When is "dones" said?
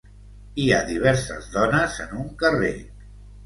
1.59-2.01